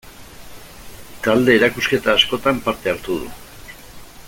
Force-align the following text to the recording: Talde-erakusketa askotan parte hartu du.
Talde-erakusketa 1.27 2.15
askotan 2.21 2.63
parte 2.69 2.95
hartu 2.95 3.19
du. 3.21 3.31